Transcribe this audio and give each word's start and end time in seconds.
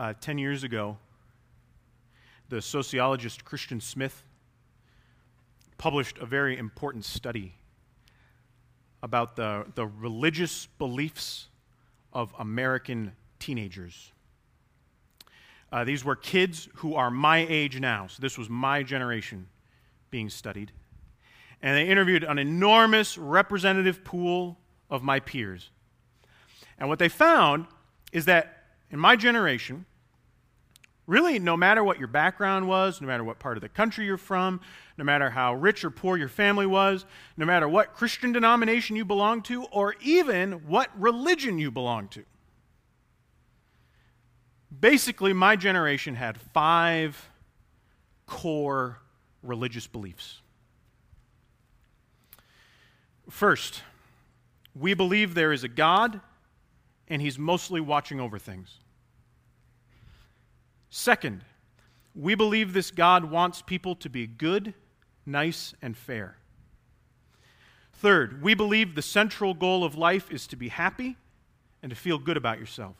uh, 0.00 0.14
10 0.18 0.38
years 0.38 0.64
ago, 0.64 0.96
the 2.48 2.62
sociologist 2.62 3.44
Christian 3.44 3.82
Smith 3.82 4.22
published 5.76 6.16
a 6.16 6.24
very 6.24 6.56
important 6.56 7.04
study 7.04 7.52
about 9.02 9.36
the, 9.36 9.66
the 9.74 9.86
religious 9.86 10.68
beliefs 10.78 11.48
of 12.14 12.34
American 12.38 13.12
teenagers. 13.38 14.12
Uh, 15.70 15.84
these 15.84 16.02
were 16.02 16.16
kids 16.16 16.70
who 16.76 16.94
are 16.94 17.10
my 17.10 17.46
age 17.50 17.78
now, 17.78 18.06
so 18.06 18.22
this 18.22 18.38
was 18.38 18.48
my 18.48 18.82
generation 18.82 19.46
being 20.10 20.30
studied. 20.30 20.72
And 21.60 21.76
they 21.76 21.86
interviewed 21.86 22.24
an 22.24 22.38
enormous 22.38 23.18
representative 23.18 24.02
pool 24.02 24.56
of 24.88 25.02
my 25.02 25.20
peers. 25.20 25.68
And 26.78 26.88
what 26.88 26.98
they 26.98 27.10
found 27.10 27.66
is 28.12 28.24
that 28.24 28.56
in 28.90 28.98
my 28.98 29.14
generation, 29.14 29.84
really, 31.10 31.40
no 31.40 31.56
matter 31.56 31.82
what 31.82 31.98
your 31.98 32.06
background 32.06 32.68
was, 32.68 33.00
no 33.00 33.06
matter 33.08 33.24
what 33.24 33.40
part 33.40 33.56
of 33.56 33.62
the 33.62 33.68
country 33.68 34.06
you're 34.06 34.16
from, 34.16 34.60
no 34.96 35.02
matter 35.02 35.28
how 35.28 35.52
rich 35.54 35.84
or 35.84 35.90
poor 35.90 36.16
your 36.16 36.28
family 36.28 36.66
was, 36.66 37.04
no 37.36 37.44
matter 37.44 37.68
what 37.68 37.94
Christian 37.94 38.30
denomination 38.30 38.94
you 38.94 39.04
belonged 39.04 39.44
to, 39.46 39.64
or 39.64 39.96
even 40.00 40.52
what 40.68 40.88
religion 40.96 41.58
you 41.58 41.72
belonged 41.72 42.12
to, 42.12 42.24
basically, 44.78 45.32
my 45.32 45.56
generation 45.56 46.14
had 46.14 46.38
five 46.38 47.28
core 48.26 49.00
religious 49.42 49.88
beliefs. 49.88 50.40
First, 53.28 53.82
we 54.78 54.94
believe 54.94 55.34
there 55.34 55.52
is 55.52 55.64
a 55.64 55.68
God 55.68 56.20
and 57.08 57.20
he's 57.20 57.36
mostly 57.36 57.80
watching 57.80 58.20
over 58.20 58.38
things. 58.38 58.78
Second, 60.90 61.44
we 62.14 62.34
believe 62.34 62.72
this 62.72 62.90
God 62.90 63.24
wants 63.24 63.62
people 63.62 63.94
to 63.96 64.10
be 64.10 64.26
good, 64.26 64.74
nice, 65.24 65.72
and 65.80 65.96
fair. 65.96 66.36
Third, 67.92 68.42
we 68.42 68.54
believe 68.54 68.94
the 68.94 69.02
central 69.02 69.54
goal 69.54 69.84
of 69.84 69.94
life 69.94 70.30
is 70.30 70.46
to 70.48 70.56
be 70.56 70.68
happy 70.68 71.16
and 71.82 71.90
to 71.90 71.96
feel 71.96 72.18
good 72.18 72.36
about 72.36 72.58
yourself. 72.58 72.96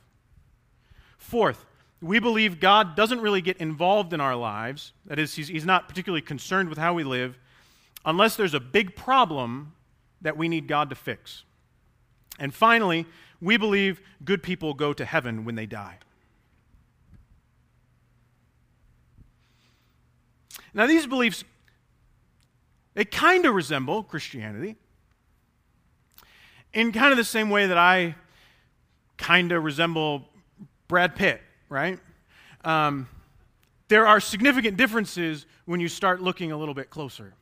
Fourth, 1.18 1.66
we 2.00 2.18
believe 2.18 2.60
God 2.60 2.96
doesn't 2.96 3.20
really 3.20 3.42
get 3.42 3.56
involved 3.58 4.12
in 4.12 4.20
our 4.20 4.36
lives. 4.36 4.92
That 5.06 5.18
is, 5.18 5.34
he's, 5.34 5.48
he's 5.48 5.66
not 5.66 5.88
particularly 5.88 6.22
concerned 6.22 6.68
with 6.68 6.78
how 6.78 6.94
we 6.94 7.04
live 7.04 7.38
unless 8.04 8.36
there's 8.36 8.54
a 8.54 8.60
big 8.60 8.96
problem 8.96 9.74
that 10.22 10.36
we 10.36 10.48
need 10.48 10.66
God 10.66 10.88
to 10.90 10.96
fix. 10.96 11.44
And 12.38 12.54
finally, 12.54 13.06
we 13.40 13.56
believe 13.56 14.00
good 14.24 14.42
people 14.42 14.74
go 14.74 14.92
to 14.92 15.04
heaven 15.04 15.44
when 15.44 15.56
they 15.56 15.66
die. 15.66 15.98
Now, 20.72 20.86
these 20.86 21.06
beliefs, 21.06 21.44
they 22.94 23.04
kind 23.04 23.46
of 23.46 23.54
resemble 23.54 24.02
Christianity 24.02 24.76
in 26.72 26.92
kind 26.92 27.10
of 27.10 27.16
the 27.16 27.24
same 27.24 27.50
way 27.50 27.66
that 27.66 27.78
I 27.78 28.14
kind 29.16 29.52
of 29.52 29.64
resemble 29.64 30.28
Brad 30.88 31.16
Pitt, 31.16 31.40
right? 31.68 31.98
Um, 32.64 33.08
there 33.88 34.06
are 34.06 34.20
significant 34.20 34.76
differences 34.76 35.46
when 35.64 35.80
you 35.80 35.88
start 35.88 36.20
looking 36.20 36.52
a 36.52 36.56
little 36.56 36.74
bit 36.74 36.90
closer. 36.90 37.34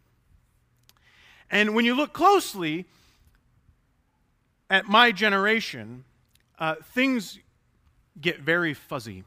And 1.50 1.74
when 1.74 1.84
you 1.84 1.94
look 1.94 2.12
closely 2.12 2.86
at 4.70 4.86
my 4.86 5.12
generation, 5.12 6.04
uh, 6.58 6.76
things 6.92 7.38
get 8.20 8.40
very 8.40 8.74
fuzzy. 8.74 9.24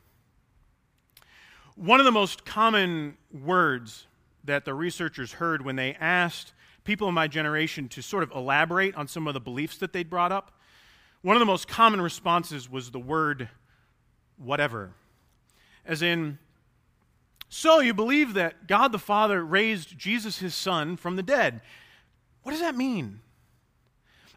One 1.82 2.00
of 2.00 2.06
the 2.06 2.12
most 2.12 2.46
common 2.46 3.18
words 3.34 4.06
that 4.44 4.66
the 4.66 4.74
researchers 4.76 5.32
heard 5.34 5.66
when 5.66 5.78
they 5.78 5.96
asked 5.96 6.54
people 6.84 7.08
in 7.08 7.16
my 7.16 7.28
generation 7.28 7.90
to 7.90 8.04
sort 8.04 8.22
of 8.22 8.30
elaborate 8.34 8.94
on 8.94 9.08
some 9.08 9.28
of 9.28 9.34
the 9.34 9.40
beliefs 9.40 9.80
that 9.80 9.92
they'd 9.92 10.08
brought 10.08 10.32
up, 10.32 10.52
one 11.24 11.36
of 11.36 11.40
the 11.40 11.46
most 11.48 11.68
common 11.68 12.00
responses 12.00 12.70
was 12.70 12.92
the 12.92 13.00
word 13.00 13.50
whatever. 14.38 14.94
As 15.84 16.04
in, 16.04 16.38
so 17.50 17.80
you 17.80 17.96
believe 17.96 18.36
that 18.36 18.68
God 18.68 18.92
the 18.92 19.00
Father 19.00 19.44
raised 19.44 19.98
Jesus, 19.98 20.38
his 20.38 20.54
son, 20.54 20.98
from 20.98 21.16
the 21.16 21.24
dead. 21.24 21.62
What 22.44 22.52
does 22.52 22.62
that 22.62 22.76
mean? 22.76 23.22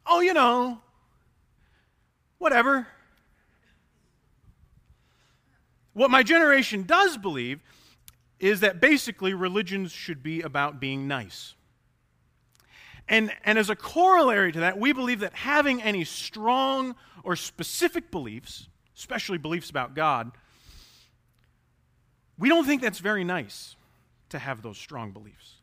Oh, 0.06 0.20
you 0.20 0.32
know, 0.32 0.78
whatever. 2.38 2.86
What 5.94 6.10
my 6.10 6.22
generation 6.22 6.82
does 6.82 7.16
believe 7.16 7.60
is 8.38 8.60
that 8.60 8.80
basically 8.80 9.32
religions 9.32 9.92
should 9.92 10.22
be 10.22 10.42
about 10.42 10.80
being 10.80 11.08
nice. 11.08 11.54
And, 13.08 13.32
and 13.44 13.58
as 13.58 13.70
a 13.70 13.76
corollary 13.76 14.52
to 14.52 14.60
that, 14.60 14.78
we 14.78 14.92
believe 14.92 15.20
that 15.20 15.34
having 15.34 15.80
any 15.82 16.04
strong 16.04 16.94
or 17.22 17.36
specific 17.36 18.10
beliefs, 18.10 18.68
especially 18.96 19.38
beliefs 19.38 19.70
about 19.70 19.94
God, 19.94 20.32
we 22.38 22.48
don't 22.48 22.64
think 22.64 22.82
that's 22.82 22.98
very 22.98 23.24
nice 23.24 23.76
to 24.30 24.38
have 24.38 24.62
those 24.62 24.78
strong 24.78 25.12
beliefs. 25.12 25.54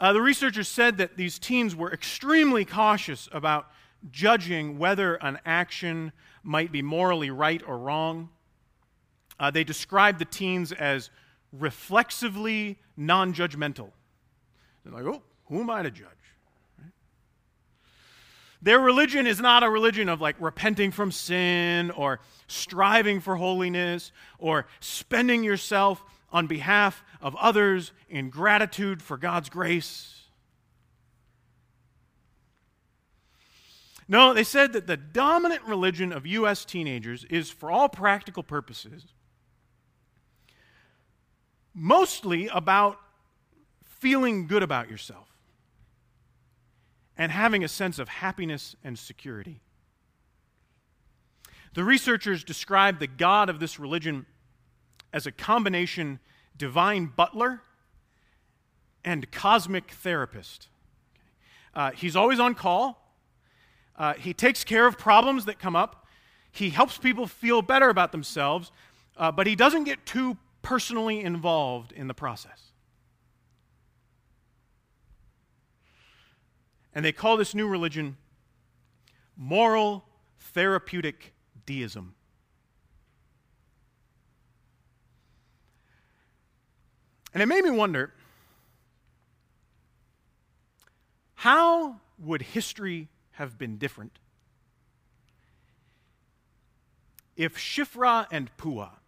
Uh, 0.00 0.12
the 0.12 0.20
researchers 0.20 0.66
said 0.66 0.98
that 0.98 1.16
these 1.16 1.38
teens 1.38 1.76
were 1.76 1.92
extremely 1.92 2.64
cautious 2.64 3.28
about 3.30 3.68
judging 4.10 4.78
whether 4.78 5.14
an 5.16 5.38
action 5.46 6.10
might 6.42 6.72
be 6.72 6.82
morally 6.82 7.30
right 7.30 7.62
or 7.66 7.78
wrong. 7.78 8.30
Uh, 9.42 9.50
they 9.50 9.64
describe 9.64 10.20
the 10.20 10.24
teens 10.24 10.70
as 10.70 11.10
reflexively 11.50 12.78
non 12.96 13.34
judgmental. 13.34 13.90
They're 14.84 14.92
like, 14.92 15.04
oh, 15.04 15.20
who 15.46 15.62
am 15.62 15.68
I 15.68 15.82
to 15.82 15.90
judge? 15.90 16.06
Their 18.62 18.78
religion 18.78 19.26
is 19.26 19.40
not 19.40 19.64
a 19.64 19.68
religion 19.68 20.08
of 20.08 20.20
like 20.20 20.36
repenting 20.38 20.92
from 20.92 21.10
sin 21.10 21.90
or 21.90 22.20
striving 22.46 23.18
for 23.18 23.34
holiness 23.34 24.12
or 24.38 24.68
spending 24.78 25.42
yourself 25.42 26.04
on 26.30 26.46
behalf 26.46 27.02
of 27.20 27.34
others 27.34 27.90
in 28.08 28.30
gratitude 28.30 29.02
for 29.02 29.16
God's 29.16 29.48
grace. 29.48 30.20
No, 34.06 34.32
they 34.32 34.44
said 34.44 34.72
that 34.74 34.86
the 34.86 34.96
dominant 34.96 35.62
religion 35.64 36.12
of 36.12 36.26
U.S. 36.26 36.64
teenagers 36.64 37.24
is, 37.24 37.50
for 37.50 37.72
all 37.72 37.88
practical 37.88 38.44
purposes, 38.44 39.06
mostly 41.74 42.48
about 42.48 42.98
feeling 43.82 44.46
good 44.46 44.62
about 44.62 44.90
yourself 44.90 45.28
and 47.16 47.30
having 47.30 47.62
a 47.62 47.68
sense 47.68 47.98
of 47.98 48.08
happiness 48.08 48.74
and 48.82 48.98
security. 48.98 49.60
The 51.74 51.84
researchers 51.84 52.44
describe 52.44 52.98
the 52.98 53.06
God 53.06 53.48
of 53.48 53.60
this 53.60 53.78
religion 53.78 54.26
as 55.12 55.26
a 55.26 55.32
combination 55.32 56.18
divine 56.56 57.06
butler 57.06 57.62
and 59.04 59.30
cosmic 59.30 59.90
therapist. 59.90 60.68
Uh, 61.74 61.90
he's 61.92 62.14
always 62.14 62.38
on 62.38 62.54
call. 62.54 63.14
Uh, 63.96 64.14
he 64.14 64.34
takes 64.34 64.64
care 64.64 64.86
of 64.86 64.98
problems 64.98 65.46
that 65.46 65.58
come 65.58 65.76
up. 65.76 66.06
He 66.50 66.70
helps 66.70 66.98
people 66.98 67.26
feel 67.26 67.62
better 67.62 67.88
about 67.88 68.12
themselves, 68.12 68.70
uh, 69.16 69.32
but 69.32 69.46
he 69.46 69.56
doesn't 69.56 69.84
get 69.84 70.04
too 70.04 70.36
personally 70.62 71.20
involved 71.20 71.92
in 71.92 72.08
the 72.08 72.14
process. 72.14 72.72
And 76.94 77.04
they 77.04 77.12
call 77.12 77.36
this 77.36 77.54
new 77.54 77.68
religion 77.68 78.16
moral 79.36 80.04
therapeutic 80.38 81.34
deism. 81.66 82.14
And 87.34 87.42
it 87.42 87.46
made 87.46 87.64
me 87.64 87.70
wonder 87.70 88.12
how 91.34 91.96
would 92.18 92.42
history 92.42 93.08
have 93.32 93.58
been 93.58 93.78
different 93.78 94.18
if 97.34 97.56
Shifra 97.56 98.26
and 98.30 98.54
Puah 98.58 98.98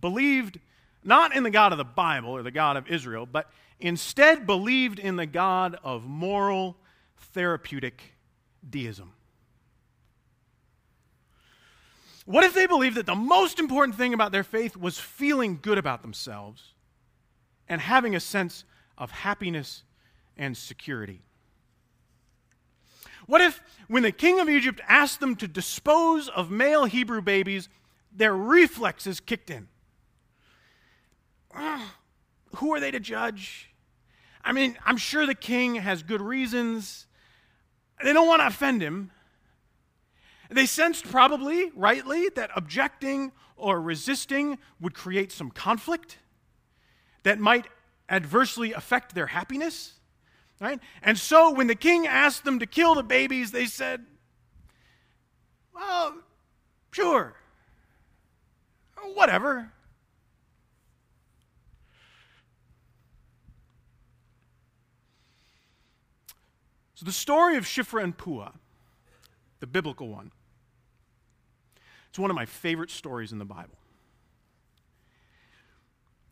believed 0.00 0.58
not 1.02 1.34
in 1.34 1.42
the 1.42 1.50
God 1.50 1.72
of 1.72 1.78
the 1.78 1.84
Bible 1.84 2.30
or 2.30 2.42
the 2.42 2.50
God 2.50 2.76
of 2.76 2.88
Israel, 2.88 3.26
but 3.26 3.50
instead 3.78 4.46
believed 4.46 4.98
in 4.98 5.16
the 5.16 5.26
God 5.26 5.78
of 5.82 6.04
moral 6.04 6.76
therapeutic 7.16 8.14
deism? 8.68 9.12
What 12.26 12.44
if 12.44 12.54
they 12.54 12.66
believed 12.66 12.96
that 12.96 13.06
the 13.06 13.14
most 13.14 13.58
important 13.58 13.96
thing 13.96 14.14
about 14.14 14.30
their 14.30 14.44
faith 14.44 14.76
was 14.76 14.98
feeling 14.98 15.58
good 15.60 15.78
about 15.78 16.02
themselves 16.02 16.74
and 17.68 17.80
having 17.80 18.14
a 18.14 18.20
sense 18.20 18.64
of 18.98 19.10
happiness 19.10 19.82
and 20.36 20.56
security? 20.56 21.22
What 23.26 23.40
if, 23.40 23.62
when 23.88 24.02
the 24.02 24.12
king 24.12 24.40
of 24.40 24.48
Egypt 24.48 24.80
asked 24.86 25.20
them 25.20 25.36
to 25.36 25.48
dispose 25.48 26.28
of 26.28 26.50
male 26.50 26.84
Hebrew 26.84 27.22
babies, 27.22 27.68
their 28.12 28.36
reflexes 28.36 29.20
kicked 29.20 29.50
in? 29.50 29.68
Who 32.56 32.74
are 32.74 32.80
they 32.80 32.90
to 32.90 33.00
judge? 33.00 33.70
I 34.44 34.52
mean, 34.52 34.76
I'm 34.84 34.96
sure 34.96 35.26
the 35.26 35.34
king 35.34 35.76
has 35.76 36.02
good 36.02 36.20
reasons. 36.20 37.06
They 38.02 38.12
don't 38.12 38.26
want 38.26 38.40
to 38.40 38.46
offend 38.46 38.82
him. 38.82 39.10
They 40.50 40.66
sensed 40.66 41.04
probably, 41.04 41.70
rightly, 41.74 42.28
that 42.34 42.50
objecting 42.56 43.32
or 43.56 43.80
resisting 43.80 44.58
would 44.80 44.94
create 44.94 45.30
some 45.30 45.50
conflict 45.50 46.18
that 47.22 47.38
might 47.38 47.66
adversely 48.08 48.72
affect 48.72 49.14
their 49.14 49.28
happiness. 49.28 49.94
Right? 50.58 50.80
And 51.02 51.16
so 51.16 51.52
when 51.52 51.68
the 51.68 51.74
king 51.74 52.06
asked 52.06 52.44
them 52.44 52.58
to 52.58 52.66
kill 52.66 52.94
the 52.94 53.02
babies, 53.02 53.52
they 53.52 53.66
said, 53.66 54.04
Well, 55.74 56.18
sure. 56.90 57.34
Whatever. 59.14 59.72
So 67.00 67.06
the 67.06 67.12
story 67.12 67.56
of 67.56 67.64
Shifra 67.64 68.04
and 68.04 68.14
Puah, 68.14 68.52
the 69.60 69.66
biblical 69.66 70.10
one, 70.10 70.32
it's 72.10 72.18
one 72.18 72.28
of 72.28 72.36
my 72.36 72.44
favorite 72.44 72.90
stories 72.90 73.32
in 73.32 73.38
the 73.38 73.46
Bible. 73.46 73.78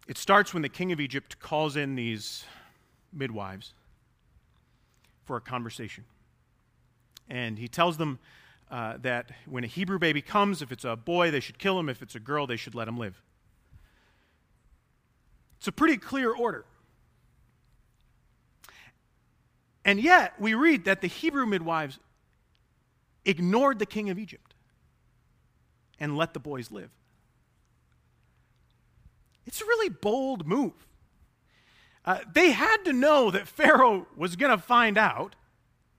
It 0.06 0.18
starts 0.18 0.52
when 0.52 0.62
the 0.62 0.68
king 0.68 0.92
of 0.92 1.00
Egypt 1.00 1.40
calls 1.40 1.74
in 1.76 1.94
these 1.94 2.44
midwives 3.14 3.72
for 5.24 5.38
a 5.38 5.40
conversation. 5.40 6.04
And 7.30 7.58
he 7.58 7.68
tells 7.68 7.96
them 7.96 8.18
uh, 8.70 8.98
that 9.00 9.30
when 9.46 9.64
a 9.64 9.68
Hebrew 9.68 9.98
baby 9.98 10.20
comes, 10.20 10.60
if 10.60 10.70
it's 10.70 10.84
a 10.84 10.96
boy, 10.96 11.30
they 11.30 11.40
should 11.40 11.58
kill 11.58 11.80
him. 11.80 11.88
If 11.88 12.02
it's 12.02 12.14
a 12.14 12.20
girl, 12.20 12.46
they 12.46 12.56
should 12.56 12.74
let 12.74 12.88
him 12.88 12.98
live. 12.98 13.22
It's 15.56 15.68
a 15.68 15.72
pretty 15.72 15.96
clear 15.96 16.30
order. 16.30 16.66
And 19.88 19.98
yet, 19.98 20.34
we 20.38 20.52
read 20.52 20.84
that 20.84 21.00
the 21.00 21.06
Hebrew 21.06 21.46
midwives 21.46 21.98
ignored 23.24 23.78
the 23.78 23.86
king 23.86 24.10
of 24.10 24.18
Egypt 24.18 24.52
and 25.98 26.14
let 26.14 26.34
the 26.34 26.40
boys 26.40 26.70
live. 26.70 26.90
It's 29.46 29.62
a 29.62 29.64
really 29.64 29.88
bold 29.88 30.46
move. 30.46 30.74
Uh, 32.04 32.18
they 32.30 32.50
had 32.50 32.84
to 32.84 32.92
know 32.92 33.30
that 33.30 33.48
Pharaoh 33.48 34.06
was 34.14 34.36
going 34.36 34.50
to 34.50 34.58
find 34.62 34.98
out, 34.98 35.34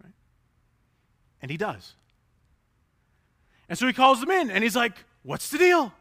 right? 0.04 0.14
and 1.42 1.50
he 1.50 1.58
does. 1.58 1.96
And 3.70 3.76
so 3.76 3.88
he 3.88 3.94
calls 3.94 4.20
them 4.20 4.30
in, 4.30 4.52
and 4.52 4.64
he's 4.64 4.76
like, 4.76 5.04
What's 5.24 5.50
the 5.50 5.58
deal? 5.58 5.92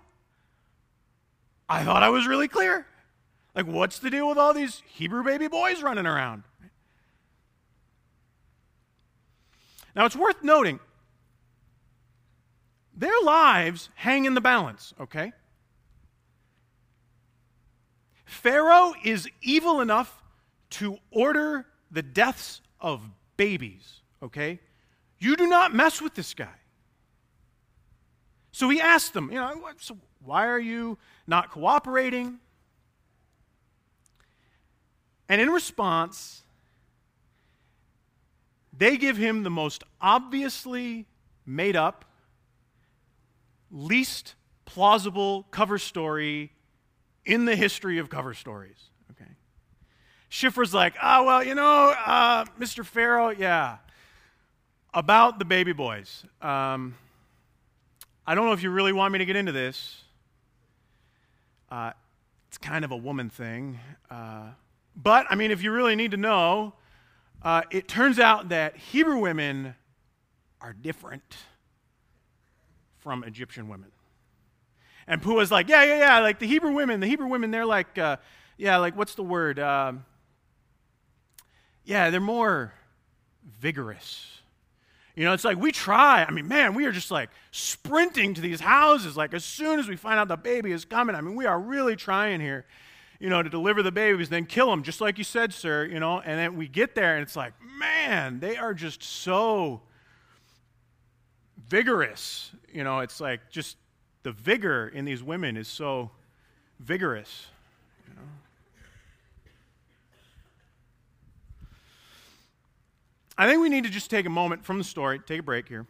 I 1.70 1.84
thought 1.84 2.02
I 2.02 2.10
was 2.10 2.26
really 2.26 2.48
clear. 2.48 2.86
Like, 3.54 3.64
what's 3.66 3.98
the 3.98 4.10
deal 4.10 4.28
with 4.28 4.36
all 4.36 4.52
these 4.52 4.82
Hebrew 4.88 5.24
baby 5.24 5.48
boys 5.48 5.82
running 5.82 6.04
around? 6.04 6.42
Now, 9.98 10.04
it's 10.04 10.14
worth 10.14 10.44
noting 10.44 10.78
their 12.94 13.20
lives 13.24 13.90
hang 13.96 14.26
in 14.26 14.34
the 14.34 14.40
balance, 14.40 14.94
okay? 15.00 15.32
Pharaoh 18.24 18.94
is 19.02 19.28
evil 19.42 19.80
enough 19.80 20.22
to 20.70 20.98
order 21.10 21.66
the 21.90 22.02
deaths 22.02 22.60
of 22.80 23.00
babies, 23.36 24.02
okay? 24.22 24.60
You 25.18 25.34
do 25.34 25.48
not 25.48 25.74
mess 25.74 26.00
with 26.00 26.14
this 26.14 26.32
guy. 26.32 26.46
So 28.52 28.68
he 28.68 28.80
asked 28.80 29.14
them, 29.14 29.32
you 29.32 29.40
know, 29.40 29.68
so 29.80 29.98
why 30.24 30.46
are 30.46 30.60
you 30.60 30.96
not 31.26 31.50
cooperating? 31.50 32.38
And 35.28 35.40
in 35.40 35.50
response, 35.50 36.44
they 38.78 38.96
give 38.96 39.16
him 39.16 39.42
the 39.42 39.50
most 39.50 39.82
obviously 40.00 41.06
made 41.44 41.74
up, 41.74 42.04
least 43.70 44.34
plausible 44.64 45.46
cover 45.50 45.78
story 45.78 46.52
in 47.26 47.44
the 47.44 47.56
history 47.56 47.98
of 47.98 48.08
cover 48.08 48.34
stories. 48.34 48.90
Okay. 49.10 49.30
Shifra's 50.30 50.72
like, 50.72 50.94
oh, 51.02 51.24
well, 51.24 51.42
you 51.42 51.54
know, 51.54 51.94
uh, 52.06 52.44
Mr. 52.58 52.86
Pharaoh, 52.86 53.30
yeah, 53.30 53.78
about 54.94 55.38
the 55.38 55.44
baby 55.44 55.72
boys. 55.72 56.24
Um, 56.40 56.94
I 58.26 58.34
don't 58.34 58.46
know 58.46 58.52
if 58.52 58.62
you 58.62 58.70
really 58.70 58.92
want 58.92 59.12
me 59.12 59.18
to 59.18 59.24
get 59.24 59.36
into 59.36 59.52
this. 59.52 60.02
Uh, 61.70 61.92
it's 62.48 62.58
kind 62.58 62.84
of 62.84 62.92
a 62.92 62.96
woman 62.96 63.28
thing. 63.28 63.80
Uh, 64.10 64.50
but, 64.94 65.26
I 65.28 65.34
mean, 65.34 65.50
if 65.50 65.62
you 65.62 65.72
really 65.72 65.96
need 65.96 66.12
to 66.12 66.16
know, 66.16 66.74
uh, 67.42 67.62
it 67.70 67.88
turns 67.88 68.18
out 68.18 68.48
that 68.50 68.76
Hebrew 68.76 69.18
women 69.18 69.74
are 70.60 70.72
different 70.72 71.36
from 72.98 73.24
Egyptian 73.24 73.68
women. 73.68 73.90
And 75.06 75.22
Puah's 75.22 75.50
like, 75.50 75.68
yeah, 75.68 75.84
yeah, 75.84 75.98
yeah, 75.98 76.18
like 76.20 76.38
the 76.38 76.46
Hebrew 76.46 76.72
women, 76.72 77.00
the 77.00 77.06
Hebrew 77.06 77.28
women, 77.28 77.50
they're 77.50 77.64
like, 77.64 77.96
uh, 77.96 78.18
yeah, 78.58 78.76
like 78.76 78.96
what's 78.96 79.14
the 79.14 79.22
word? 79.22 79.58
Um, 79.58 80.04
yeah, 81.84 82.10
they're 82.10 82.20
more 82.20 82.74
vigorous. 83.58 84.38
You 85.16 85.24
know, 85.24 85.32
it's 85.32 85.44
like 85.44 85.58
we 85.58 85.72
try. 85.72 86.24
I 86.24 86.30
mean, 86.30 86.46
man, 86.46 86.74
we 86.74 86.84
are 86.84 86.92
just 86.92 87.10
like 87.10 87.30
sprinting 87.50 88.34
to 88.34 88.40
these 88.40 88.60
houses. 88.60 89.16
Like 89.16 89.32
as 89.32 89.44
soon 89.44 89.80
as 89.80 89.88
we 89.88 89.96
find 89.96 90.18
out 90.20 90.28
the 90.28 90.36
baby 90.36 90.70
is 90.70 90.84
coming, 90.84 91.16
I 91.16 91.20
mean, 91.20 91.34
we 91.34 91.46
are 91.46 91.58
really 91.58 91.96
trying 91.96 92.40
here, 92.40 92.66
you 93.20 93.28
know, 93.28 93.42
to 93.42 93.50
deliver 93.50 93.82
the 93.82 93.92
babies, 93.92 94.28
then 94.28 94.46
kill 94.46 94.70
them, 94.70 94.82
just 94.82 95.00
like 95.00 95.18
you 95.18 95.24
said, 95.24 95.52
sir. 95.52 95.84
You 95.84 96.00
know, 96.00 96.20
and 96.20 96.38
then 96.38 96.56
we 96.56 96.68
get 96.68 96.94
there, 96.94 97.16
and 97.16 97.22
it's 97.22 97.36
like, 97.36 97.52
man, 97.78 98.40
they 98.40 98.56
are 98.56 98.74
just 98.74 99.02
so 99.02 99.82
vigorous. 101.68 102.50
You 102.72 102.84
know, 102.84 103.00
it's 103.00 103.20
like 103.20 103.50
just 103.50 103.76
the 104.22 104.32
vigor 104.32 104.88
in 104.88 105.04
these 105.04 105.22
women 105.22 105.56
is 105.56 105.68
so 105.68 106.10
vigorous. 106.78 107.46
You 108.06 108.14
know? 108.14 108.28
I 113.36 113.48
think 113.48 113.62
we 113.62 113.68
need 113.68 113.84
to 113.84 113.90
just 113.90 114.10
take 114.10 114.26
a 114.26 114.30
moment 114.30 114.64
from 114.64 114.78
the 114.78 114.84
story, 114.84 115.18
take 115.18 115.40
a 115.40 115.42
break 115.42 115.68
here. 115.68 115.86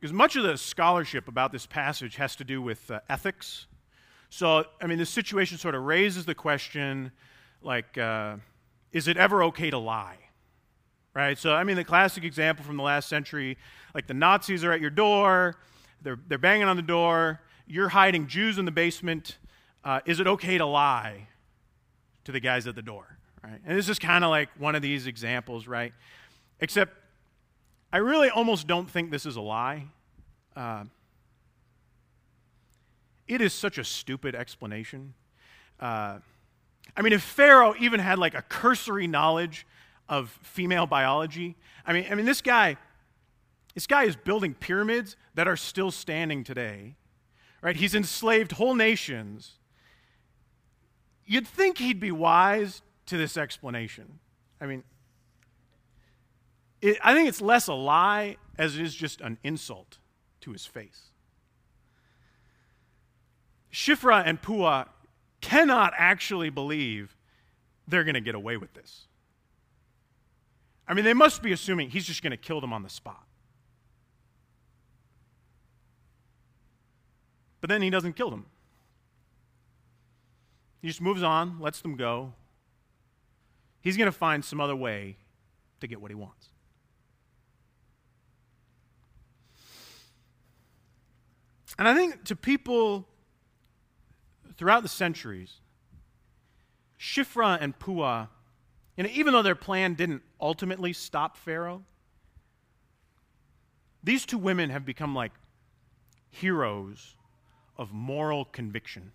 Because 0.00 0.12
much 0.12 0.36
of 0.36 0.42
the 0.42 0.56
scholarship 0.56 1.26
about 1.26 1.52
this 1.52 1.66
passage 1.66 2.16
has 2.16 2.36
to 2.36 2.44
do 2.44 2.60
with 2.60 2.90
uh, 2.90 3.00
ethics. 3.08 3.66
So, 4.28 4.64
I 4.80 4.86
mean, 4.86 4.98
this 4.98 5.10
situation 5.10 5.58
sort 5.58 5.74
of 5.74 5.82
raises 5.82 6.26
the 6.26 6.34
question 6.34 7.12
like, 7.62 7.96
uh, 7.98 8.36
is 8.92 9.08
it 9.08 9.16
ever 9.16 9.42
okay 9.44 9.70
to 9.70 9.78
lie? 9.78 10.18
right? 11.16 11.38
So, 11.38 11.54
I 11.54 11.64
mean, 11.64 11.76
the 11.76 11.84
classic 11.84 12.24
example 12.24 12.62
from 12.64 12.76
the 12.76 12.82
last 12.82 13.08
century 13.08 13.56
like 13.94 14.06
the 14.06 14.14
Nazis 14.14 14.62
are 14.62 14.72
at 14.72 14.82
your 14.82 14.90
door, 14.90 15.56
they're, 16.02 16.18
they're 16.28 16.36
banging 16.36 16.68
on 16.68 16.76
the 16.76 16.82
door, 16.82 17.40
you're 17.66 17.88
hiding 17.88 18.26
Jews 18.26 18.58
in 18.58 18.66
the 18.66 18.70
basement. 18.70 19.38
Uh, 19.82 20.00
is 20.04 20.20
it 20.20 20.26
okay 20.26 20.58
to 20.58 20.66
lie 20.66 21.28
to 22.24 22.32
the 22.32 22.40
guys 22.40 22.66
at 22.66 22.74
the 22.74 22.82
door, 22.82 23.16
right? 23.42 23.58
And 23.64 23.78
this 23.78 23.88
is 23.88 23.98
kind 23.98 24.22
of 24.22 24.30
like 24.30 24.50
one 24.58 24.74
of 24.74 24.82
these 24.82 25.06
examples, 25.06 25.66
right? 25.66 25.94
Except 26.60 26.92
I 27.90 27.98
really 27.98 28.28
almost 28.28 28.66
don't 28.66 28.90
think 28.90 29.10
this 29.10 29.24
is 29.24 29.36
a 29.36 29.40
lie. 29.40 29.86
Uh, 30.54 30.84
it 33.28 33.40
is 33.40 33.52
such 33.52 33.78
a 33.78 33.84
stupid 33.84 34.34
explanation. 34.34 35.14
Uh, 35.80 36.18
I 36.96 37.02
mean, 37.02 37.12
if 37.12 37.22
Pharaoh 37.22 37.74
even 37.78 38.00
had 38.00 38.18
like 38.18 38.34
a 38.34 38.42
cursory 38.42 39.06
knowledge 39.06 39.66
of 40.08 40.38
female 40.42 40.86
biology. 40.86 41.56
I 41.84 41.92
mean, 41.92 42.06
I 42.10 42.14
mean, 42.14 42.26
this 42.26 42.40
guy, 42.40 42.76
this 43.74 43.86
guy 43.86 44.04
is 44.04 44.16
building 44.16 44.54
pyramids 44.54 45.16
that 45.34 45.48
are 45.48 45.56
still 45.56 45.90
standing 45.90 46.44
today. 46.44 46.96
Right? 47.62 47.76
He's 47.76 47.94
enslaved 47.94 48.52
whole 48.52 48.74
nations. 48.74 49.54
You'd 51.24 51.48
think 51.48 51.78
he'd 51.78 51.98
be 51.98 52.12
wise 52.12 52.82
to 53.06 53.16
this 53.16 53.36
explanation. 53.36 54.20
I 54.60 54.66
mean, 54.66 54.84
it, 56.80 56.98
I 57.02 57.14
think 57.14 57.28
it's 57.28 57.40
less 57.40 57.66
a 57.66 57.74
lie 57.74 58.36
as 58.58 58.76
it 58.76 58.82
is 58.82 58.94
just 58.94 59.20
an 59.20 59.38
insult 59.42 59.98
to 60.42 60.52
his 60.52 60.64
face. 60.64 61.10
Shifra 63.76 64.22
and 64.24 64.40
Puah 64.40 64.86
cannot 65.42 65.92
actually 65.98 66.48
believe 66.48 67.14
they're 67.86 68.04
going 68.04 68.14
to 68.14 68.22
get 68.22 68.34
away 68.34 68.56
with 68.56 68.72
this. 68.72 69.02
I 70.88 70.94
mean, 70.94 71.04
they 71.04 71.12
must 71.12 71.42
be 71.42 71.52
assuming 71.52 71.90
he's 71.90 72.06
just 72.06 72.22
going 72.22 72.30
to 72.30 72.38
kill 72.38 72.62
them 72.62 72.72
on 72.72 72.82
the 72.82 72.88
spot. 72.88 73.22
But 77.60 77.68
then 77.68 77.82
he 77.82 77.90
doesn't 77.90 78.14
kill 78.14 78.30
them. 78.30 78.46
He 80.80 80.88
just 80.88 81.02
moves 81.02 81.22
on, 81.22 81.60
lets 81.60 81.82
them 81.82 81.96
go. 81.96 82.32
He's 83.82 83.98
going 83.98 84.06
to 84.06 84.18
find 84.18 84.42
some 84.42 84.58
other 84.58 84.74
way 84.74 85.18
to 85.80 85.86
get 85.86 86.00
what 86.00 86.10
he 86.10 86.14
wants. 86.14 86.48
And 91.78 91.86
I 91.86 91.94
think 91.94 92.24
to 92.24 92.34
people 92.34 93.06
throughout 94.56 94.82
the 94.82 94.88
centuries, 94.88 95.60
Shifra 96.98 97.58
and 97.60 97.78
Puah, 97.78 98.28
know, 99.04 99.10
even 99.12 99.32
though 99.32 99.42
their 99.42 99.54
plan 99.54 99.94
didn't 99.94 100.22
ultimately 100.40 100.92
stop 100.92 101.36
Pharaoh, 101.36 101.82
these 104.02 104.24
two 104.24 104.38
women 104.38 104.70
have 104.70 104.86
become 104.86 105.14
like 105.14 105.32
heroes 106.30 107.16
of 107.76 107.92
moral 107.92 108.44
conviction. 108.44 109.12